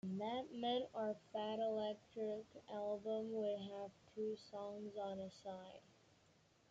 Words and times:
And 0.03 0.19
that 0.19 0.47
meant 0.51 0.85
our 0.95 1.15
fat 1.31 1.59
electric 1.59 2.45
album 2.73 3.27
would 3.33 3.59
have 3.59 3.91
two 4.15 4.35
songs 4.49 4.93
on 4.99 5.19
a 5.19 5.29
side. 5.43 5.83